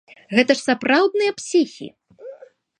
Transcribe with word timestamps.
Гэта 0.37 0.51
ж 0.61 0.63
сапраўдныя 0.69 1.37
псіхі! 1.43 1.87